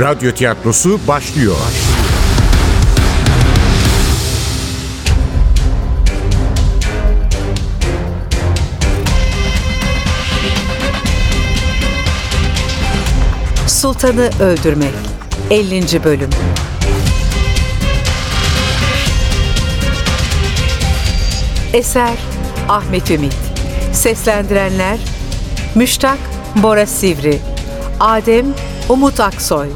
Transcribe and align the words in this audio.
Radyo 0.00 0.32
tiyatrosu 0.32 1.00
başlıyor. 1.08 1.56
Sultanı 13.66 14.30
Öldürmek 14.40 14.92
50. 15.50 16.04
Bölüm 16.04 16.30
Eser 21.72 22.18
Ahmet 22.68 23.10
Ümit 23.10 23.36
Seslendirenler 23.92 24.98
Müştak 25.74 26.18
Bora 26.56 26.86
Sivri 26.86 27.38
Adem 28.00 28.46
Umut 28.88 29.20
Aksoy 29.20 29.68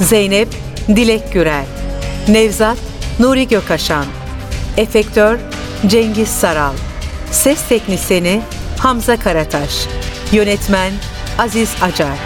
Zeynep 0.00 0.48
Dilek 0.88 1.32
Gürel 1.32 1.64
Nevzat 2.28 2.78
Nuri 3.18 3.48
Gökaşan 3.48 4.04
Efektör 4.76 5.38
Cengiz 5.86 6.28
Saral 6.28 6.72
Ses 7.30 7.68
Teknisini 7.68 8.40
Hamza 8.78 9.16
Karataş 9.16 9.86
Yönetmen 10.32 10.92
Aziz 11.38 11.70
Acar 11.82 12.18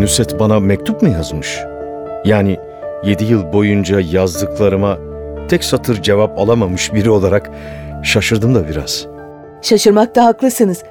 Nusret 0.00 0.40
bana 0.40 0.60
mektup 0.60 1.02
mu 1.02 1.08
yazmış? 1.08 1.58
Yani 2.24 2.56
yedi 3.04 3.24
yıl 3.24 3.52
boyunca 3.52 4.00
yazdıklarıma 4.00 4.98
tek 5.48 5.64
satır 5.64 6.02
cevap 6.02 6.38
alamamış 6.38 6.94
biri 6.94 7.10
olarak 7.10 7.50
şaşırdım 8.02 8.54
da 8.54 8.68
biraz. 8.68 9.06
Şaşırmakta 9.62 10.24
haklısınız. 10.24 10.82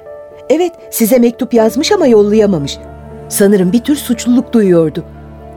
Evet, 0.50 0.72
size 0.90 1.18
mektup 1.18 1.54
yazmış 1.54 1.92
ama 1.92 2.06
yollayamamış. 2.06 2.78
Sanırım 3.28 3.72
bir 3.72 3.80
tür 3.80 3.96
suçluluk 3.96 4.52
duyuyordu. 4.52 5.04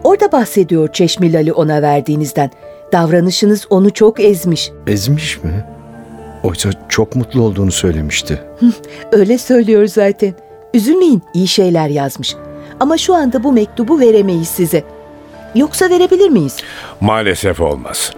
Orada 0.04 0.32
bahsediyor 0.32 0.88
Çeşmil 0.94 1.36
Ali 1.36 1.54
ona 1.54 1.82
verdiğinizden. 1.82 2.52
Davranışınız 2.92 3.68
onu 3.70 3.94
çok 3.94 4.20
ezmiş. 4.20 4.72
Ezmiş 4.88 5.44
mi? 5.44 5.66
Oysa 6.44 6.70
çok 6.90 7.16
mutlu 7.16 7.42
olduğunu 7.42 7.72
söylemişti. 7.72 8.42
Öyle 9.12 9.38
söylüyor 9.38 9.88
zaten. 9.88 10.34
Üzülmeyin, 10.74 11.22
iyi 11.34 11.48
şeyler 11.48 11.88
yazmış. 11.90 12.36
Ama 12.80 12.98
şu 12.98 13.14
anda 13.14 13.44
bu 13.44 13.52
mektubu 13.52 14.00
veremeyiz 14.00 14.48
size. 14.48 14.84
Yoksa 15.56 15.90
verebilir 15.90 16.30
miyiz? 16.30 16.58
Maalesef 17.02 17.62
olmaz. 17.62 18.14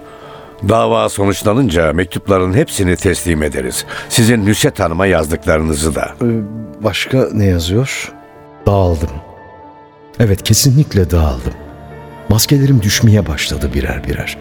Dava 0.68 1.08
sonuçlanınca 1.08 1.92
mektupların 1.92 2.54
hepsini 2.54 2.96
teslim 2.96 3.42
ederiz. 3.42 3.84
Sizin 4.08 4.46
Nüset 4.46 4.80
Hanım'a 4.80 5.06
yazdıklarınızı 5.06 5.94
da. 5.94 6.14
Ee, 6.22 6.26
başka 6.84 7.28
ne 7.32 7.44
yazıyor? 7.46 8.12
Dağıldım. 8.66 9.10
Evet 10.20 10.42
kesinlikle 10.42 11.10
dağıldım. 11.10 11.52
Maskelerim 12.28 12.82
düşmeye 12.82 13.26
başladı 13.26 13.70
birer 13.74 14.04
birer. 14.08 14.36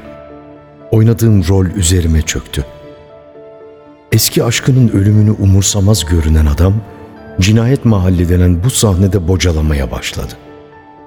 Oynadığım 0.91 1.47
rol 1.47 1.65
üzerime 1.65 2.21
çöktü. 2.21 2.65
Eski 4.11 4.43
aşkının 4.43 4.89
ölümünü 4.89 5.31
umursamaz 5.31 6.05
görünen 6.05 6.45
adam, 6.45 6.73
cinayet 7.39 7.85
mahalli 7.85 8.29
denen 8.29 8.63
bu 8.63 8.69
sahnede 8.69 9.27
bocalamaya 9.27 9.91
başladı. 9.91 10.33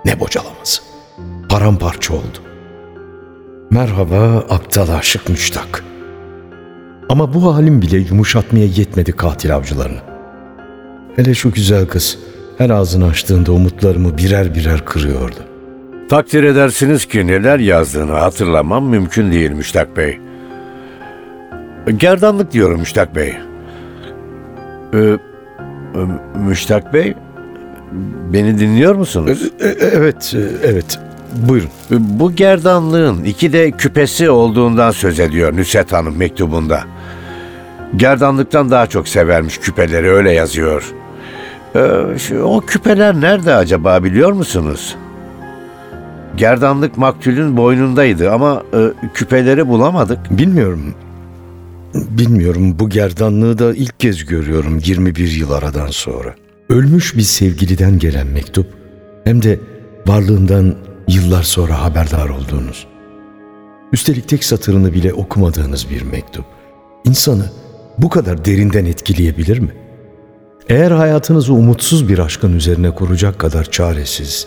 Ne 0.04 0.20
bocalaması? 0.20 0.82
Paramparça 1.48 2.14
oldu. 2.14 2.38
Merhaba 3.70 4.44
aptal 4.50 4.88
aşık 4.88 5.28
müştak. 5.28 5.84
Ama 7.08 7.34
bu 7.34 7.54
halim 7.54 7.82
bile 7.82 7.96
yumuşatmaya 7.96 8.64
yetmedi 8.66 9.12
katil 9.12 9.56
avcılarını. 9.56 9.98
Hele 11.16 11.34
şu 11.34 11.50
güzel 11.52 11.86
kız 11.86 12.18
her 12.58 12.70
ağzını 12.70 13.06
açtığında 13.06 13.52
umutlarımı 13.52 14.18
birer 14.18 14.54
birer 14.54 14.84
kırıyordu. 14.84 15.36
Takdir 16.08 16.44
edersiniz 16.44 17.06
ki 17.06 17.26
neler 17.26 17.58
yazdığını 17.58 18.12
hatırlamam 18.12 18.84
mümkün 18.84 19.32
değil 19.32 19.50
Müştak 19.50 19.96
Bey. 19.96 20.20
Gerdanlık 21.96 22.52
diyorum 22.52 22.80
Müştak 22.80 23.16
Bey. 23.16 23.34
Ee, 24.94 24.98
e, 24.98 25.18
Müştak 26.38 26.94
Bey, 26.94 27.14
beni 28.32 28.58
dinliyor 28.58 28.94
musunuz? 28.94 29.52
E- 29.60 29.66
e- 29.68 29.76
Evet, 29.92 30.34
evet. 30.64 30.98
Buyurun. 31.36 31.70
Bu 31.90 32.32
gerdanlığın 32.32 33.24
iki 33.24 33.52
de 33.52 33.70
küpesi 33.70 34.30
olduğundan 34.30 34.90
söz 34.90 35.20
ediyor 35.20 35.56
Nüset 35.56 35.92
Hanım 35.92 36.16
mektubunda. 36.16 36.84
Gerdanlıktan 37.96 38.70
daha 38.70 38.86
çok 38.86 39.08
severmiş 39.08 39.58
küpeleri 39.58 40.10
öyle 40.10 40.32
yazıyor. 40.32 40.94
Ee, 41.76 42.18
şu, 42.18 42.42
o 42.42 42.60
küpeler 42.60 43.20
nerede 43.20 43.54
acaba 43.54 44.04
biliyor 44.04 44.32
musunuz? 44.32 44.96
Gerdanlık 46.36 46.98
maktulün 46.98 47.56
boynundaydı 47.56 48.32
ama 48.32 48.62
e, 48.74 49.08
küpeleri 49.14 49.68
bulamadık. 49.68 50.18
Bilmiyorum. 50.30 50.94
Bilmiyorum 51.94 52.78
bu 52.78 52.88
gerdanlığı 52.88 53.58
da 53.58 53.74
ilk 53.74 54.00
kez 54.00 54.24
görüyorum 54.24 54.78
21 54.84 55.30
yıl 55.30 55.50
aradan 55.50 55.86
sonra. 55.86 56.34
Ölmüş 56.68 57.16
bir 57.16 57.22
sevgiliden 57.22 57.98
gelen 57.98 58.26
mektup 58.26 58.66
hem 59.24 59.42
de 59.42 59.60
varlığından 60.06 60.74
yıllar 61.08 61.42
sonra 61.42 61.82
haberdar 61.82 62.28
olduğunuz. 62.28 62.86
Üstelik 63.92 64.28
tek 64.28 64.44
satırını 64.44 64.92
bile 64.92 65.14
okumadığınız 65.14 65.90
bir 65.90 66.02
mektup. 66.02 66.44
İnsanı 67.04 67.50
bu 67.98 68.08
kadar 68.08 68.44
derinden 68.44 68.84
etkileyebilir 68.84 69.58
mi? 69.58 69.74
Eğer 70.68 70.90
hayatınızı 70.90 71.52
umutsuz 71.52 72.08
bir 72.08 72.18
aşkın 72.18 72.52
üzerine 72.52 72.90
kuracak 72.90 73.38
kadar 73.38 73.64
çaresiz, 73.64 74.46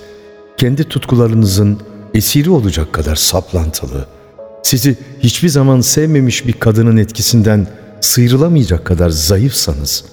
kendi 0.57 0.83
tutkularınızın 0.83 1.79
esiri 2.13 2.49
olacak 2.49 2.93
kadar 2.93 3.15
saplantılı, 3.15 4.05
sizi 4.63 4.97
hiçbir 5.19 5.49
zaman 5.49 5.81
sevmemiş 5.81 6.47
bir 6.47 6.53
kadının 6.53 6.97
etkisinden 6.97 7.67
sıyrılamayacak 8.01 8.85
kadar 8.85 9.09
zayıfsanız 9.09 10.05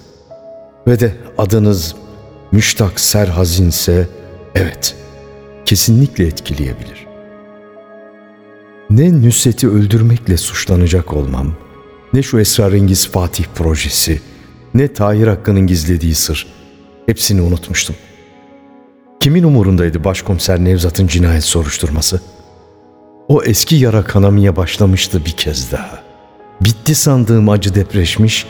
ve 0.86 1.00
de 1.00 1.14
adınız 1.38 1.94
Müştak 2.52 3.00
Serhazinse 3.00 4.08
evet 4.54 4.94
kesinlikle 5.66 6.26
etkileyebilir. 6.26 7.06
Ne 8.90 9.22
Nusret'i 9.22 9.68
öldürmekle 9.68 10.36
suçlanacak 10.36 11.12
olmam, 11.12 11.52
ne 12.12 12.22
şu 12.22 12.38
esrarengiz 12.38 13.08
Fatih 13.08 13.44
projesi, 13.54 14.20
ne 14.74 14.92
Tahir 14.92 15.26
Hakkı'nın 15.26 15.66
gizlediği 15.66 16.14
sır. 16.14 16.46
Hepsini 17.06 17.42
unutmuştum. 17.42 17.96
Kimin 19.20 19.42
umurundaydı 19.42 20.04
başkomiser 20.04 20.64
Nevzat'ın 20.64 21.06
cinayet 21.06 21.44
soruşturması? 21.44 22.20
O 23.28 23.42
eski 23.42 23.76
yara 23.76 24.04
kanamaya 24.04 24.56
başlamıştı 24.56 25.24
bir 25.24 25.32
kez 25.32 25.72
daha. 25.72 26.02
Bitti 26.60 26.94
sandığım 26.94 27.48
acı 27.48 27.74
depreşmiş, 27.74 28.46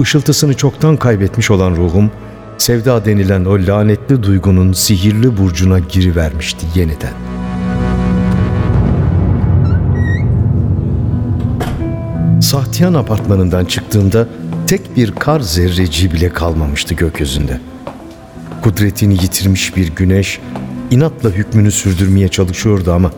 ışıltısını 0.00 0.54
çoktan 0.54 0.96
kaybetmiş 0.96 1.50
olan 1.50 1.76
ruhum, 1.76 2.10
sevda 2.60 3.04
denilen 3.04 3.44
o 3.44 3.54
lanetli 3.54 4.22
duygunun 4.22 4.72
sihirli 4.72 5.36
burcuna 5.36 5.78
girivermişti 5.78 6.66
yeniden. 6.74 7.12
Sahtiyan 12.42 12.94
apartmanından 12.94 13.64
çıktığımda 13.64 14.28
tek 14.66 14.96
bir 14.96 15.12
kar 15.12 15.40
zerreci 15.40 16.12
bile 16.12 16.28
kalmamıştı 16.28 16.94
gökyüzünde. 16.94 17.60
Kudretini 18.62 19.14
yitirmiş 19.14 19.76
bir 19.76 19.88
güneş 19.88 20.40
inatla 20.90 21.30
hükmünü 21.30 21.70
sürdürmeye 21.70 22.28
çalışıyordu 22.28 22.92
ama 22.92 23.10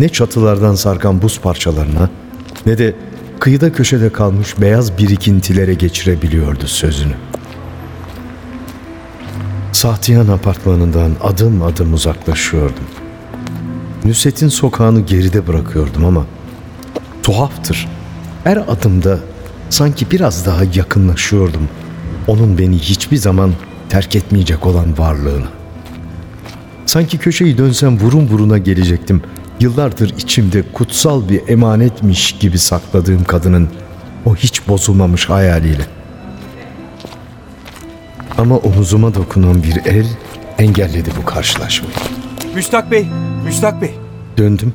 ne 0.00 0.08
çatılardan 0.08 0.74
sarkan 0.74 1.22
buz 1.22 1.40
parçalarına 1.40 2.10
ne 2.66 2.78
de 2.78 2.94
kıyıda 3.40 3.72
köşede 3.72 4.12
kalmış 4.12 4.60
beyaz 4.60 4.98
birikintilere 4.98 5.74
geçirebiliyordu 5.74 6.66
sözünü. 6.66 7.14
Sahtiyan 9.76 10.28
apartmanından 10.28 11.12
adım 11.22 11.62
adım 11.62 11.94
uzaklaşıyordum. 11.94 12.84
Nusret'in 14.04 14.48
sokağını 14.48 15.00
geride 15.00 15.46
bırakıyordum 15.46 16.04
ama 16.04 16.26
tuhaftır. 17.22 17.88
Her 18.44 18.56
adımda 18.56 19.18
sanki 19.70 20.10
biraz 20.10 20.46
daha 20.46 20.62
yakınlaşıyordum. 20.74 21.68
Onun 22.26 22.58
beni 22.58 22.78
hiçbir 22.78 23.16
zaman 23.16 23.52
terk 23.88 24.16
etmeyecek 24.16 24.66
olan 24.66 24.98
varlığına. 24.98 25.48
Sanki 26.86 27.18
köşeyi 27.18 27.58
dönsem 27.58 28.00
burun 28.00 28.30
buruna 28.30 28.58
gelecektim. 28.58 29.22
Yıllardır 29.60 30.14
içimde 30.18 30.62
kutsal 30.72 31.28
bir 31.28 31.48
emanetmiş 31.48 32.32
gibi 32.32 32.58
sakladığım 32.58 33.24
kadının 33.24 33.68
o 34.24 34.36
hiç 34.36 34.68
bozulmamış 34.68 35.28
hayaliyle. 35.28 35.86
Ama 38.38 38.56
omuzuma 38.56 39.14
dokunan 39.14 39.62
bir 39.62 39.76
el 39.84 40.06
engelledi 40.58 41.10
bu 41.20 41.24
karşılaşmayı. 41.24 41.94
Müştak 42.54 42.90
Bey, 42.90 43.06
Müştak 43.44 43.82
Bey. 43.82 43.94
Döndüm. 44.36 44.72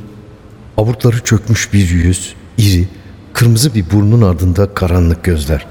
Aburtları 0.78 1.20
çökmüş 1.24 1.74
bir 1.74 1.90
yüz, 1.90 2.34
iri, 2.58 2.88
kırmızı 3.34 3.76
bir 3.76 3.92
burnun 3.92 4.22
ardında 4.22 4.74
karanlık 4.74 5.24
gözler. 5.24 5.66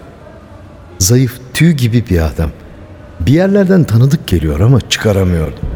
Zayıf, 0.99 1.41
tüy 1.55 1.73
gibi 1.73 2.05
bir 2.11 2.21
adam. 2.21 2.51
Bir 3.21 3.33
yerlerden 3.33 3.85
tanıdık 3.85 4.27
geliyor 4.27 4.61
ama 4.61 4.81
çıkaramıyordum. 4.89 5.69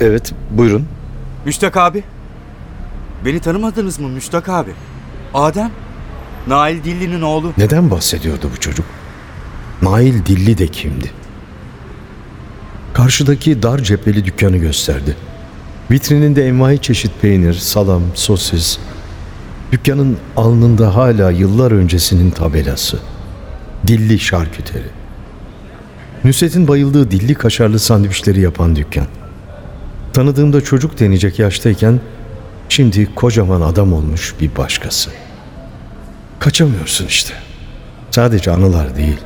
Evet, 0.00 0.32
buyurun. 0.50 0.86
Müştak 1.44 1.76
abi. 1.76 2.04
Beni 3.24 3.40
tanımadınız 3.40 3.98
mı 3.98 4.08
Müştak 4.08 4.48
abi? 4.48 4.70
Adem. 5.34 5.70
Nail 6.46 6.84
Dilli'nin 6.84 7.22
oğlu. 7.22 7.52
Neden 7.58 7.90
bahsediyordu 7.90 8.50
bu 8.56 8.60
çocuk? 8.60 8.86
Nail 9.82 10.26
Dilli 10.26 10.58
de 10.58 10.66
kimdi? 10.66 11.10
Karşıdaki 12.94 13.62
dar 13.62 13.78
cepheli 13.78 14.24
dükkanı 14.24 14.56
gösterdi. 14.56 15.16
Vitrininde 15.90 16.46
envai 16.46 16.78
çeşit 16.78 17.10
peynir, 17.22 17.54
salam, 17.54 18.02
sosis. 18.14 18.78
Dükkanın 19.72 20.16
alnında 20.36 20.96
hala 20.96 21.30
yıllar 21.30 21.72
öncesinin 21.72 22.30
tabelası. 22.30 22.98
Dilli 23.86 24.18
şarküteri. 24.18 24.88
Nusret'in 26.24 26.68
bayıldığı 26.68 27.10
dilli 27.10 27.34
kaşarlı 27.34 27.78
sandviçleri 27.78 28.40
yapan 28.40 28.76
dükkan. 28.76 29.06
Tanıdığımda 30.12 30.60
çocuk 30.60 31.00
denecek 31.00 31.38
yaştayken 31.38 32.00
şimdi 32.68 33.14
kocaman 33.14 33.60
adam 33.60 33.92
olmuş 33.92 34.34
bir 34.40 34.56
başkası. 34.56 35.10
Kaçamıyorsun 36.38 37.06
işte. 37.06 37.34
Sadece 38.10 38.50
anılar 38.50 38.96
değil. 38.96 39.18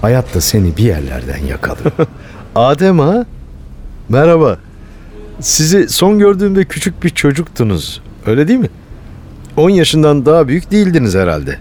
Hayat 0.00 0.34
da 0.34 0.40
seni 0.40 0.76
bir 0.76 0.84
yerlerden 0.84 1.38
yakalıyor. 1.38 1.92
Adem 2.54 2.98
ha? 2.98 3.26
Merhaba. 4.08 4.58
Sizi 5.40 5.88
son 5.88 6.18
gördüğümde 6.18 6.64
küçük 6.64 7.02
bir 7.02 7.10
çocuktunuz. 7.10 8.00
Öyle 8.26 8.48
değil 8.48 8.58
mi? 8.58 8.70
10 9.56 9.70
yaşından 9.70 10.26
daha 10.26 10.48
büyük 10.48 10.70
değildiniz 10.70 11.14
herhalde. 11.14 11.58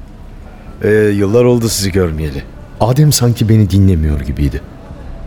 Ee, 0.83 0.89
yıllar 0.89 1.43
oldu 1.43 1.69
sizi 1.69 1.91
görmeyeli. 1.91 2.43
Adem 2.79 3.11
sanki 3.11 3.49
beni 3.49 3.69
dinlemiyor 3.69 4.19
gibiydi. 4.21 4.61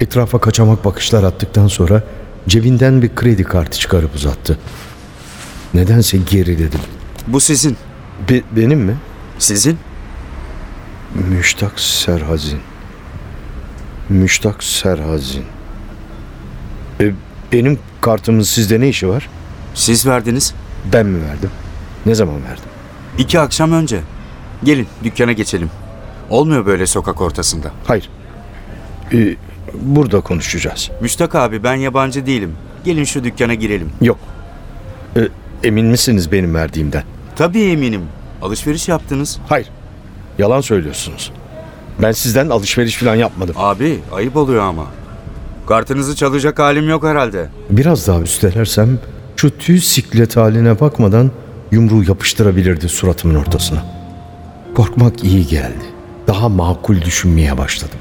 Etrafa 0.01 0.39
kaçamak 0.39 0.85
bakışlar 0.85 1.23
attıktan 1.23 1.67
sonra 1.69 2.03
cebinden 2.49 3.03
bir 3.03 3.15
kredi 3.15 3.45
kartı 3.45 3.79
çıkarıp 3.79 4.15
uzattı. 4.15 4.59
Nedense 5.75 6.19
geriledim. 6.31 6.81
Bu 7.27 7.41
sizin. 7.41 7.77
Be- 8.31 8.43
benim 8.57 8.79
mi? 8.81 8.97
Sizin? 9.39 9.79
Müştak 11.31 11.81
Serhazin. 11.81 12.61
Müştak 14.09 14.65
Serhazin. 14.65 15.45
E, 17.01 17.13
benim 17.53 17.79
kartımın 18.01 18.43
sizde 18.43 18.81
ne 18.81 18.89
işi 18.89 19.09
var? 19.09 19.29
Siz 19.75 20.07
verdiniz. 20.07 20.55
Ben 20.93 21.07
mi 21.07 21.23
verdim? 21.29 21.51
Ne 22.07 22.15
zaman 22.15 22.35
verdim? 22.35 22.65
İki 23.19 23.41
akşam 23.41 23.73
önce. 23.73 24.01
Gelin 24.65 24.87
dükkana 25.05 25.33
geçelim. 25.33 25.71
Olmuyor 26.31 26.67
böyle 26.67 26.87
sokak 26.87 27.21
ortasında. 27.21 27.71
Hayır. 27.87 28.11
E, 29.13 29.37
burada 29.83 30.21
konuşacağız. 30.21 30.91
Müştak 31.01 31.35
abi 31.35 31.63
ben 31.63 31.75
yabancı 31.75 32.27
değilim. 32.27 32.57
Gelin 32.85 33.05
şu 33.05 33.25
dükkana 33.25 33.55
girelim. 33.55 33.91
Yok. 34.01 34.19
E, 35.17 35.29
emin 35.65 35.87
misiniz 35.87 36.33
benim 36.33 36.55
verdiğimden? 36.55 37.03
Tabii 37.37 37.63
eminim. 37.63 38.03
Alışveriş 38.43 38.89
yaptınız. 38.89 39.39
Hayır. 39.49 39.69
Yalan 40.39 40.61
söylüyorsunuz. 40.61 41.33
Ben 42.03 42.13
sizden 42.13 42.51
alışveriş 42.51 42.97
falan 42.97 43.15
yapmadım. 43.15 43.55
Abi 43.59 44.01
ayıp 44.13 44.37
oluyor 44.37 44.63
ama. 44.63 44.87
Kartınızı 45.67 46.17
çalacak 46.17 46.59
halim 46.59 46.89
yok 46.89 47.05
herhalde. 47.05 47.49
Biraz 47.71 48.07
daha 48.09 48.21
üstelersem 48.21 48.99
şu 49.37 49.59
tüy 49.59 49.81
siklet 49.81 50.37
haline 50.37 50.81
bakmadan 50.81 51.31
yumruğu 51.73 52.05
yapıştırabilirdi 52.05 52.89
suratımın 52.89 53.35
ortasına. 53.35 53.85
Korkmak 54.75 55.25
iyi 55.25 55.47
geldi. 55.47 55.85
Daha 56.27 56.49
makul 56.49 57.01
düşünmeye 57.01 57.59
başladım. 57.59 57.99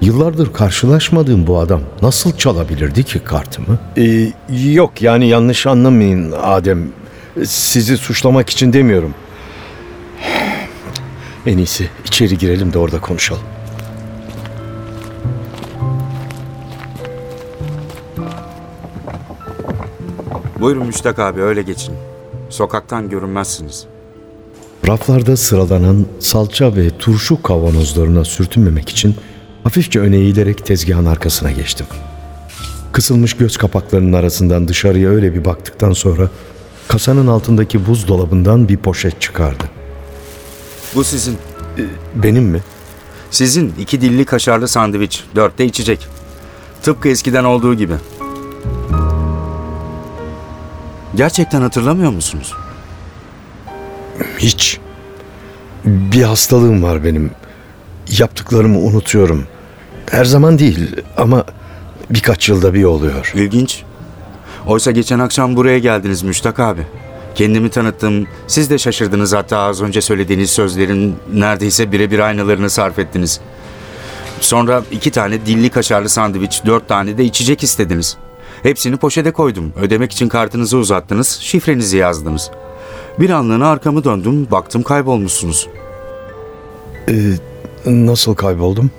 Yıllardır 0.00 0.52
karşılaşmadığım 0.52 1.46
bu 1.46 1.58
adam 1.58 1.80
nasıl 2.02 2.36
çalabilirdi 2.36 3.04
ki 3.04 3.18
kartımı? 3.18 3.78
Ee, 3.96 4.32
yok 4.72 5.02
yani 5.02 5.28
yanlış 5.28 5.66
anlamayın 5.66 6.34
Adem. 6.42 6.88
Sizi 7.44 7.96
suçlamak 7.96 8.50
için 8.50 8.72
demiyorum. 8.72 9.14
En 11.46 11.58
iyisi 11.58 11.90
içeri 12.04 12.38
girelim 12.38 12.72
de 12.72 12.78
orada 12.78 13.00
konuşalım. 13.00 13.42
Buyurun 20.60 20.86
Müştak 20.86 21.18
abi 21.18 21.40
öyle 21.40 21.62
geçin. 21.62 21.94
Sokaktan 22.50 23.10
görünmezsiniz. 23.10 23.86
Raflarda 24.88 25.36
sıralanan 25.36 26.06
salça 26.20 26.76
ve 26.76 26.90
turşu 26.98 27.42
kavanozlarına 27.42 28.24
sürtünmemek 28.24 28.88
için 28.88 29.14
hafifçe 29.64 30.00
öne 30.00 30.16
eğilerek 30.16 30.66
tezgahın 30.66 31.06
arkasına 31.06 31.50
geçtim. 31.52 31.86
Kısılmış 32.92 33.36
göz 33.36 33.56
kapaklarının 33.56 34.12
arasından 34.12 34.68
dışarıya 34.68 35.10
öyle 35.10 35.34
bir 35.34 35.44
baktıktan 35.44 35.92
sonra 35.92 36.30
kasanın 36.88 37.26
altındaki 37.26 37.86
buzdolabından 37.86 38.68
bir 38.68 38.76
poşet 38.76 39.20
çıkardı. 39.20 39.75
Bu 40.96 41.04
sizin. 41.04 41.38
Benim 42.14 42.44
mi? 42.44 42.60
Sizin 43.30 43.74
iki 43.78 44.00
dilli 44.00 44.24
kaşarlı 44.24 44.68
sandviç. 44.68 45.24
Dörtte 45.34 45.64
içecek. 45.64 46.08
Tıpkı 46.82 47.08
eskiden 47.08 47.44
olduğu 47.44 47.74
gibi. 47.74 47.94
Gerçekten 51.14 51.60
hatırlamıyor 51.60 52.10
musunuz? 52.10 52.52
Hiç. 54.38 54.78
Bir 55.84 56.22
hastalığım 56.22 56.82
var 56.82 57.04
benim. 57.04 57.30
Yaptıklarımı 58.18 58.78
unutuyorum. 58.78 59.44
Her 60.10 60.24
zaman 60.24 60.58
değil 60.58 60.96
ama 61.16 61.44
birkaç 62.10 62.48
yılda 62.48 62.74
bir 62.74 62.84
oluyor. 62.84 63.32
İlginç. 63.34 63.82
Oysa 64.66 64.90
geçen 64.90 65.18
akşam 65.18 65.56
buraya 65.56 65.78
geldiniz 65.78 66.22
Müştak 66.22 66.60
abi. 66.60 66.86
Kendimi 67.36 67.70
tanıttım. 67.70 68.26
Siz 68.46 68.70
de 68.70 68.78
şaşırdınız 68.78 69.32
hatta 69.32 69.58
az 69.58 69.82
önce 69.82 70.00
söylediğiniz 70.00 70.50
sözlerin 70.50 71.16
neredeyse 71.32 71.92
birebir 71.92 72.18
aynalarını 72.18 72.70
sarf 72.70 72.98
ettiniz. 72.98 73.40
Sonra 74.40 74.82
iki 74.90 75.10
tane 75.10 75.46
dilli 75.46 75.70
kaşarlı 75.70 76.08
sandviç, 76.08 76.62
dört 76.66 76.88
tane 76.88 77.18
de 77.18 77.24
içecek 77.24 77.62
istediniz. 77.62 78.16
Hepsini 78.62 78.96
poşete 78.96 79.30
koydum. 79.30 79.72
Ödemek 79.82 80.12
için 80.12 80.28
kartınızı 80.28 80.76
uzattınız, 80.78 81.28
şifrenizi 81.28 81.96
yazdınız. 81.96 82.50
Bir 83.20 83.30
anlığına 83.30 83.68
arkamı 83.68 84.04
döndüm, 84.04 84.48
baktım 84.50 84.82
kaybolmuşsunuz. 84.82 85.68
Nasıl 87.86 88.34
kayboldum? 88.34 88.90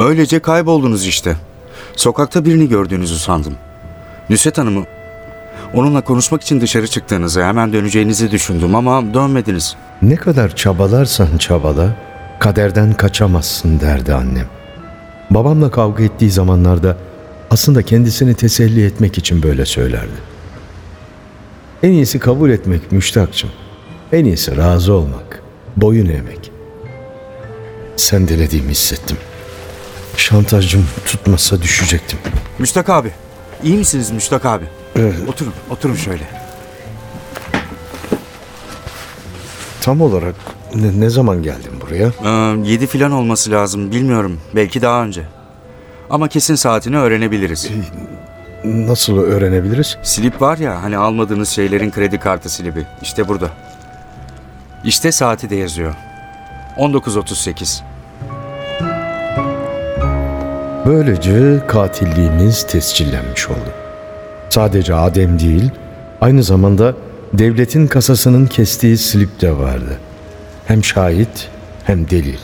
Öylece 0.00 0.38
kayboldunuz 0.40 1.06
işte. 1.06 1.36
Sokakta 1.96 2.44
birini 2.44 2.68
gördüğünüzü 2.68 3.18
sandım. 3.18 3.54
Nüset 4.30 4.58
Hanım'ı 4.58 4.84
onunla 5.74 6.00
konuşmak 6.00 6.42
için 6.42 6.60
dışarı 6.60 6.86
çıktığınızı, 6.88 7.44
hemen 7.44 7.72
döneceğinizi 7.72 8.30
düşündüm 8.30 8.74
ama 8.74 9.14
dönmediniz. 9.14 9.76
Ne 10.02 10.16
kadar 10.16 10.56
çabalarsan 10.56 11.38
çabala, 11.38 11.96
kaderden 12.38 12.92
kaçamazsın 12.92 13.80
derdi 13.80 14.14
annem. 14.14 14.46
Babamla 15.30 15.70
kavga 15.70 16.04
ettiği 16.04 16.30
zamanlarda 16.30 16.96
aslında 17.50 17.82
kendisini 17.82 18.34
teselli 18.34 18.86
etmek 18.86 19.18
için 19.18 19.42
böyle 19.42 19.66
söylerdi. 19.66 20.28
En 21.82 21.90
iyisi 21.92 22.18
kabul 22.18 22.50
etmek 22.50 22.92
müştakçım. 22.92 23.50
En 24.12 24.24
iyisi 24.24 24.56
razı 24.56 24.92
olmak, 24.92 25.42
boyun 25.76 26.08
eğmek. 26.08 26.50
Sendelediğimi 27.96 28.70
hissettim. 28.70 29.16
Şantajcım 30.16 30.86
tutmasa 31.06 31.62
düşecektim. 31.62 32.18
Müştak 32.58 32.88
abi, 32.88 33.10
iyi 33.64 33.76
misiniz 33.76 34.10
Müştak 34.10 34.46
abi? 34.46 34.64
Evet. 34.98 35.14
Oturun, 35.28 35.52
oturun 35.70 35.94
şöyle. 35.94 36.24
Tam 39.80 40.00
olarak 40.00 40.34
ne, 40.74 41.00
ne 41.00 41.10
zaman 41.10 41.42
geldin 41.42 41.72
buraya? 41.80 42.06
Ee, 42.24 42.68
yedi 42.70 42.86
filan 42.86 43.12
olması 43.12 43.50
lazım, 43.50 43.90
bilmiyorum. 43.90 44.40
Belki 44.54 44.82
daha 44.82 45.04
önce. 45.04 45.22
Ama 46.10 46.28
kesin 46.28 46.54
saatini 46.54 46.98
öğrenebiliriz. 46.98 47.68
Nasıl 48.64 49.18
öğrenebiliriz? 49.18 49.96
Slip 50.02 50.42
var 50.42 50.58
ya, 50.58 50.82
hani 50.82 50.96
almadığınız 50.96 51.48
şeylerin 51.48 51.90
kredi 51.90 52.18
kartı 52.18 52.48
slibi. 52.50 52.86
İşte 53.02 53.28
burada. 53.28 53.50
İşte 54.84 55.12
saati 55.12 55.50
de 55.50 55.56
yazıyor. 55.56 55.94
19.38. 56.76 57.80
Böylece 60.86 61.66
katilliğimiz 61.66 62.66
tescillenmiş 62.66 63.48
oldu. 63.48 63.87
Sadece 64.58 64.94
Adem 64.94 65.38
değil, 65.38 65.70
aynı 66.20 66.42
zamanda 66.42 66.94
devletin 67.32 67.86
kasasının 67.86 68.46
kestiği 68.46 68.98
slip 68.98 69.40
de 69.40 69.58
vardı. 69.58 69.98
Hem 70.66 70.84
şahit 70.84 71.48
hem 71.84 72.10
delil. 72.10 72.38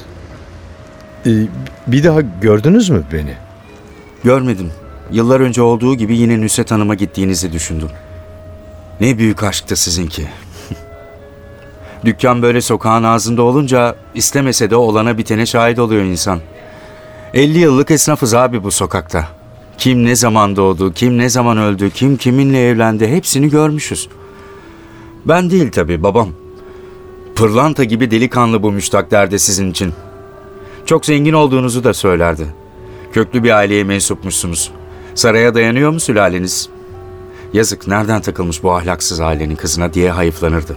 Ee, 1.26 1.30
bir 1.86 2.04
daha 2.04 2.20
gördünüz 2.20 2.90
mü 2.90 3.02
beni? 3.12 3.34
Görmedim. 4.24 4.70
Yıllar 5.10 5.40
önce 5.40 5.62
olduğu 5.62 5.94
gibi 5.94 6.16
yine 6.16 6.40
Nusret 6.40 6.70
Hanım'a 6.70 6.94
gittiğinizi 6.94 7.52
düşündüm. 7.52 7.90
Ne 9.00 9.18
büyük 9.18 9.42
aşktı 9.42 9.76
sizinki. 9.76 10.26
Dükkan 12.04 12.42
böyle 12.42 12.60
sokağın 12.60 13.02
ağzında 13.02 13.42
olunca 13.42 13.96
istemese 14.14 14.70
de 14.70 14.76
olana 14.76 15.18
bitene 15.18 15.46
şahit 15.46 15.78
oluyor 15.78 16.02
insan. 16.02 16.40
50 17.34 17.58
yıllık 17.58 17.90
esnafız 17.90 18.34
abi 18.34 18.64
bu 18.64 18.70
sokakta. 18.70 19.28
Kim 19.78 20.04
ne 20.04 20.16
zaman 20.16 20.56
doğdu, 20.56 20.92
kim 20.92 21.18
ne 21.18 21.28
zaman 21.28 21.58
öldü, 21.58 21.90
kim 21.90 22.16
kiminle 22.16 22.68
evlendi 22.68 23.08
hepsini 23.08 23.50
görmüşüz. 23.50 24.08
Ben 25.24 25.50
değil 25.50 25.70
tabii 25.72 26.02
babam. 26.02 26.28
Pırlanta 27.34 27.84
gibi 27.84 28.10
delikanlı 28.10 28.62
bu 28.62 28.72
müştak 28.72 29.10
derdi 29.10 29.38
sizin 29.38 29.70
için. 29.70 29.92
Çok 30.86 31.06
zengin 31.06 31.32
olduğunuzu 31.32 31.84
da 31.84 31.94
söylerdi. 31.94 32.46
Köklü 33.12 33.42
bir 33.44 33.50
aileye 33.50 33.84
mensupmuşsunuz. 33.84 34.70
Saraya 35.14 35.54
dayanıyor 35.54 35.90
mu 35.90 36.00
sülaleniz? 36.00 36.68
Yazık 37.52 37.86
nereden 37.86 38.20
takılmış 38.20 38.62
bu 38.62 38.72
ahlaksız 38.72 39.20
ailenin 39.20 39.56
kızına 39.56 39.94
diye 39.94 40.10
hayıflanırdı. 40.10 40.76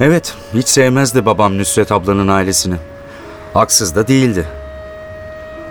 Evet, 0.00 0.34
hiç 0.54 0.68
sevmezdi 0.68 1.26
babam 1.26 1.58
Nüsret 1.58 1.92
ablanın 1.92 2.28
ailesini. 2.28 2.76
Haksız 3.54 3.96
da 3.96 4.08
değildi. 4.08 4.46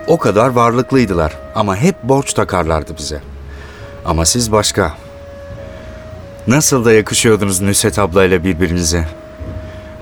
O 0.06 0.18
kadar 0.18 0.48
varlıklıydılar 0.48 1.32
ama 1.54 1.76
hep 1.76 2.02
borç 2.02 2.32
takarlardı 2.32 2.96
bize. 2.98 3.20
Ama 4.04 4.24
siz 4.24 4.52
başka. 4.52 4.94
Nasıl 6.46 6.84
da 6.84 6.92
yakışıyordunuz 6.92 7.60
Nüsret 7.60 7.98
ablayla 7.98 8.44
birbirinize. 8.44 9.08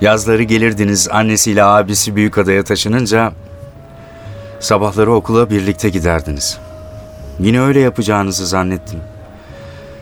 Yazları 0.01 0.43
gelirdiniz 0.43 1.07
annesiyle 1.11 1.63
abisi 1.63 2.15
büyük 2.15 2.37
adaya 2.37 2.63
taşınınca 2.63 3.31
sabahları 4.59 5.13
okula 5.13 5.49
birlikte 5.49 5.89
giderdiniz. 5.89 6.57
Yine 7.39 7.61
öyle 7.61 7.79
yapacağınızı 7.79 8.47
zannettim. 8.47 8.99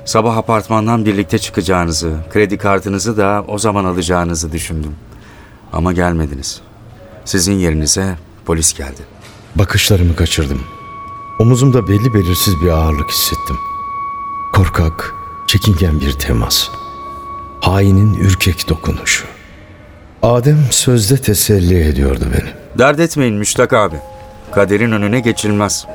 Sabah 0.05 0.37
apartmandan 0.37 1.05
birlikte 1.05 1.39
çıkacağınızı, 1.39 2.13
kredi 2.33 2.57
kartınızı 2.57 3.17
da 3.17 3.43
o 3.47 3.57
zaman 3.57 3.85
alacağınızı 3.85 4.51
düşündüm. 4.51 4.95
Ama 5.73 5.93
gelmediniz. 5.93 6.61
Sizin 7.25 7.53
yerinize 7.53 8.15
polis 8.45 8.73
geldi. 8.73 9.01
Bakışlarımı 9.55 10.15
kaçırdım. 10.15 10.59
Omuzumda 11.39 11.87
belli 11.87 12.13
belirsiz 12.13 12.61
bir 12.61 12.69
ağırlık 12.69 13.09
hissettim. 13.11 13.57
Korkak, 14.53 15.13
çekingen 15.47 15.99
bir 16.01 16.11
temas. 16.11 16.69
Hainin 17.61 18.13
ürkek 18.13 18.69
dokunuşu. 18.69 19.25
Adem 20.23 20.57
sözde 20.71 21.17
teselli 21.17 21.87
ediyordu 21.87 22.25
beni. 22.33 22.49
Dert 22.79 22.99
etmeyin 22.99 23.35
Müştak 23.35 23.73
abi. 23.73 23.95
Kaderin 24.51 24.91
önüne 24.91 25.19
geçilmez. 25.19 25.87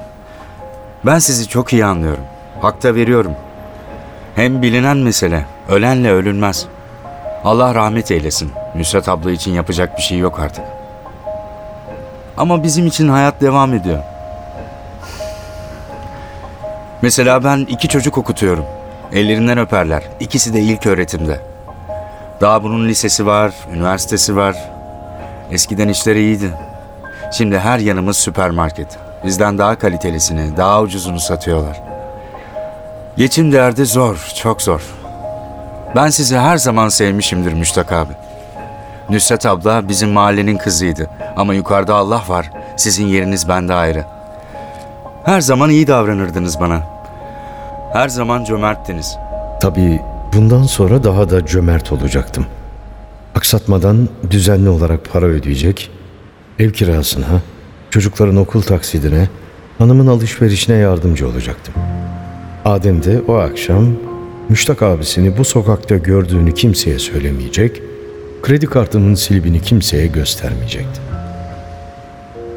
Ben 1.06 1.18
sizi 1.18 1.48
çok 1.48 1.72
iyi 1.72 1.84
anlıyorum. 1.84 2.24
Hakta 2.60 2.94
veriyorum. 2.94 3.32
Hem 4.34 4.62
bilinen 4.62 4.96
mesele, 4.96 5.46
ölenle 5.68 6.12
ölünmez. 6.12 6.66
Allah 7.44 7.74
rahmet 7.74 8.10
eylesin. 8.10 8.50
Nusret 8.76 9.08
abla 9.08 9.30
için 9.30 9.52
yapacak 9.52 9.96
bir 9.96 10.02
şey 10.02 10.18
yok 10.18 10.40
artık. 10.40 10.64
Ama 12.36 12.62
bizim 12.62 12.86
için 12.86 13.08
hayat 13.08 13.40
devam 13.40 13.74
ediyor. 13.74 13.98
Mesela 17.02 17.44
ben 17.44 17.58
iki 17.58 17.88
çocuk 17.88 18.18
okutuyorum. 18.18 18.64
Ellerinden 19.12 19.58
öperler. 19.58 20.02
İkisi 20.20 20.54
de 20.54 20.60
ilk 20.60 20.86
öğretimde. 20.86 21.40
Daha 22.40 22.62
bunun 22.62 22.88
lisesi 22.88 23.26
var, 23.26 23.52
üniversitesi 23.74 24.36
var. 24.36 24.56
Eskiden 25.50 25.88
işleri 25.88 26.20
iyiydi. 26.20 26.50
Şimdi 27.32 27.58
her 27.58 27.78
yanımız 27.78 28.16
süpermarket. 28.16 28.88
Bizden 29.24 29.58
daha 29.58 29.78
kalitelisini, 29.78 30.56
daha 30.56 30.82
ucuzunu 30.82 31.20
satıyorlar. 31.20 31.82
Geçim 33.16 33.52
derdi 33.52 33.86
zor, 33.86 34.32
çok 34.42 34.62
zor. 34.62 34.80
Ben 35.96 36.08
sizi 36.08 36.38
her 36.38 36.56
zaman 36.56 36.88
sevmişimdir 36.88 37.52
Müştak 37.52 37.92
abi. 37.92 38.12
Nusret 39.10 39.46
abla 39.46 39.88
bizim 39.88 40.10
mahallenin 40.10 40.56
kızıydı. 40.56 41.10
Ama 41.36 41.54
yukarıda 41.54 41.94
Allah 41.94 42.22
var. 42.28 42.50
Sizin 42.76 43.06
yeriniz 43.06 43.48
bende 43.48 43.74
ayrı. 43.74 44.04
Her 45.24 45.40
zaman 45.40 45.70
iyi 45.70 45.86
davranırdınız 45.86 46.60
bana. 46.60 46.82
Her 47.92 48.08
zaman 48.08 48.44
cömerttiniz. 48.44 49.16
Tabii 49.60 50.00
bundan 50.34 50.62
sonra 50.62 51.04
daha 51.04 51.30
da 51.30 51.46
cömert 51.46 51.92
olacaktım. 51.92 52.46
Aksatmadan 53.34 54.08
düzenli 54.30 54.68
olarak 54.68 55.12
para 55.12 55.26
ödeyecek, 55.26 55.90
ev 56.58 56.70
kirasına, 56.70 57.26
çocukların 57.90 58.36
okul 58.36 58.62
taksidine, 58.62 59.28
hanımın 59.78 60.06
alışverişine 60.06 60.76
yardımcı 60.76 61.28
olacaktım. 61.28 61.74
Adem 62.64 63.04
de 63.04 63.20
o 63.28 63.34
akşam 63.34 63.86
Müştak 64.48 64.82
abisini 64.82 65.38
bu 65.38 65.44
sokakta 65.44 65.96
gördüğünü 65.96 66.54
kimseye 66.54 66.98
söylemeyecek, 66.98 67.82
kredi 68.42 68.66
kartının 68.66 69.14
silibini 69.14 69.62
kimseye 69.62 70.06
göstermeyecekti. 70.06 71.00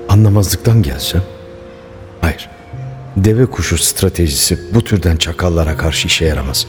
Anlamazlıktan 0.09 0.81
gelsem? 0.81 1.21
Hayır. 2.21 2.49
Deve 3.17 3.45
kuşu 3.45 3.77
stratejisi 3.77 4.59
bu 4.73 4.83
türden 4.83 5.17
çakallara 5.17 5.77
karşı 5.77 6.07
işe 6.07 6.25
yaramaz. 6.25 6.67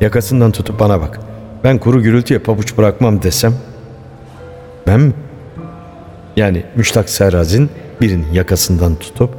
Yakasından 0.00 0.52
tutup 0.52 0.80
bana 0.80 1.00
bak. 1.00 1.20
Ben 1.64 1.78
kuru 1.78 2.02
gürültüye 2.02 2.38
pabuç 2.38 2.76
bırakmam 2.76 3.22
desem. 3.22 3.54
Ben 4.86 5.00
mi? 5.00 5.12
Yani 6.36 6.62
Müştak 6.76 7.10
Serraz'in 7.10 7.70
birinin 8.00 8.32
yakasından 8.32 8.96
tutup 8.96 9.30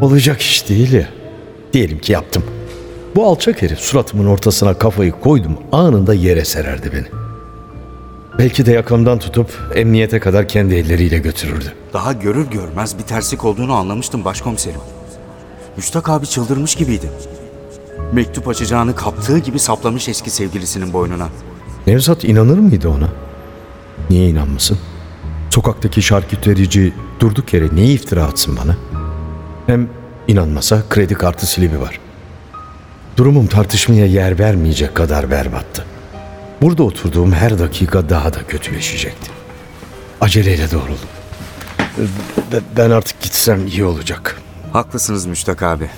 olacak 0.00 0.40
iş 0.40 0.68
değil 0.68 0.92
ya. 0.92 1.08
Diyelim 1.72 1.98
ki 1.98 2.12
yaptım. 2.12 2.44
Bu 3.16 3.26
alçak 3.26 3.62
herif 3.62 3.78
suratımın 3.78 4.26
ortasına 4.26 4.74
kafayı 4.74 5.12
koydum 5.12 5.58
anında 5.72 6.14
yere 6.14 6.44
sererdi 6.44 6.90
beni. 6.92 7.27
Belki 8.38 8.66
de 8.66 8.72
yakamdan 8.72 9.18
tutup 9.18 9.72
emniyete 9.74 10.20
kadar 10.20 10.48
kendi 10.48 10.74
elleriyle 10.74 11.18
götürürdü. 11.18 11.72
Daha 11.92 12.12
görür 12.12 12.46
görmez 12.50 12.98
bir 12.98 13.02
terslik 13.02 13.44
olduğunu 13.44 13.72
anlamıştım 13.72 14.24
başkomiserim. 14.24 14.80
Müştak 15.76 16.08
abi 16.08 16.26
çıldırmış 16.26 16.74
gibiydi. 16.74 17.10
Mektup 18.12 18.48
açacağını 18.48 18.94
kaptığı 18.94 19.38
gibi 19.38 19.58
saplamış 19.58 20.08
eski 20.08 20.30
sevgilisinin 20.30 20.92
boynuna. 20.92 21.28
Nevzat 21.86 22.24
inanır 22.24 22.58
mıydı 22.58 22.88
ona? 22.88 23.08
Niye 24.10 24.28
inanmasın? 24.28 24.78
Sokaktaki 25.50 26.02
şarküterici 26.02 26.92
durduk 27.20 27.54
yere 27.54 27.74
niye 27.74 27.86
iftira 27.92 28.24
atsın 28.24 28.56
bana? 28.56 28.76
Hem 29.66 29.88
inanmasa 30.28 30.82
kredi 30.90 31.14
kartı 31.14 31.46
silibi 31.46 31.80
var. 31.80 32.00
Durumum 33.16 33.46
tartışmaya 33.46 34.06
yer 34.06 34.38
vermeyecek 34.38 34.94
kadar 34.94 35.30
berbattı. 35.30 35.84
Burada 36.62 36.82
oturduğum 36.82 37.32
her 37.32 37.58
dakika 37.58 38.08
daha 38.08 38.34
da 38.34 38.42
kötüleşecekti. 38.48 39.30
Aceleyle 40.20 40.70
doğruldum. 40.70 41.08
Ben- 42.52 42.62
Ben 42.76 42.90
artık 42.90 43.20
gitsem 43.20 43.66
iyi 43.66 43.84
olacak. 43.84 44.40
Haklısınız 44.72 45.26
Müştak 45.26 45.62
abi. 45.62 45.90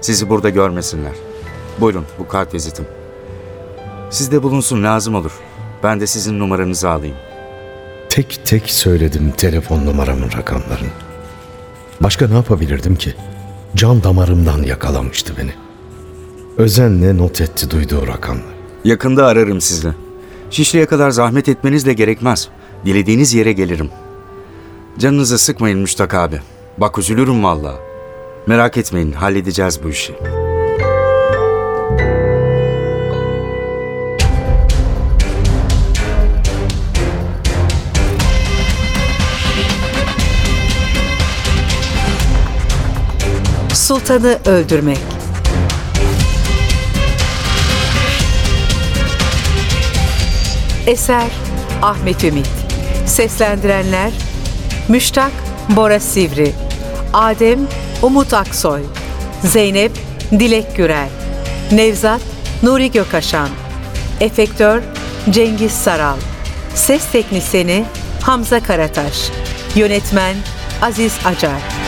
Sizi 0.00 0.28
burada 0.28 0.48
görmesinler. 0.48 1.12
Buyurun 1.80 2.04
bu 2.18 2.28
kart 2.28 2.54
vizitim. 2.54 2.84
Sizde 4.10 4.42
bulunsun 4.42 4.82
lazım 4.84 5.14
olur. 5.14 5.32
Ben 5.82 6.00
de 6.00 6.06
sizin 6.06 6.38
numaranızı 6.38 6.90
alayım. 6.90 7.16
Tek 8.08 8.40
tek 8.44 8.70
söyledim 8.70 9.30
telefon 9.36 9.86
numaramın 9.86 10.32
rakamlarını. 10.32 10.88
Başka 12.00 12.28
ne 12.28 12.34
yapabilirdim 12.34 12.96
ki? 12.96 13.14
Can 13.76 14.02
damarımdan 14.04 14.62
yakalamıştı 14.62 15.34
beni. 15.38 15.50
Özenle 16.56 17.16
not 17.16 17.40
etti 17.40 17.70
duyduğu 17.70 18.06
rakamlar. 18.06 18.57
Yakında 18.88 19.26
ararım 19.26 19.60
sizi. 19.60 19.88
Şişli'ye 20.50 20.86
kadar 20.86 21.10
zahmet 21.10 21.48
etmeniz 21.48 21.86
de 21.86 21.92
gerekmez. 21.92 22.48
Dilediğiniz 22.84 23.34
yere 23.34 23.52
gelirim. 23.52 23.90
Canınızı 24.98 25.38
sıkmayın 25.38 25.78
Müştak 25.78 26.14
abi. 26.14 26.40
Bak 26.78 26.98
üzülürüm 26.98 27.44
valla. 27.44 27.74
Merak 28.46 28.76
etmeyin 28.76 29.12
halledeceğiz 29.12 29.82
bu 29.84 29.88
işi. 29.88 30.14
Sultanı 43.74 44.38
öldürmek. 44.46 45.17
Eser 50.88 51.30
Ahmet 51.82 52.24
Ümit. 52.24 52.48
Seslendirenler 53.06 54.12
Müştak 54.88 55.32
Bora 55.68 56.00
Sivri, 56.00 56.52
Adem 57.12 57.58
Umut 58.02 58.34
Aksoy, 58.34 58.80
Zeynep 59.44 59.92
Dilek 60.30 60.76
Gürel, 60.76 61.08
Nevzat 61.72 62.20
Nuri 62.62 62.90
Gökaşan, 62.90 63.48
Efektör 64.20 64.82
Cengiz 65.30 65.72
Saral, 65.72 66.16
Ses 66.74 67.10
Teknisini 67.12 67.84
Hamza 68.22 68.62
Karataş, 68.62 69.30
Yönetmen 69.74 70.36
Aziz 70.82 71.12
Acar. 71.24 71.87